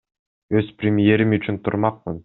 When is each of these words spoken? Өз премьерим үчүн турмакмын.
Өз 0.61 0.71
премьерим 0.81 1.37
үчүн 1.39 1.61
турмакмын. 1.69 2.19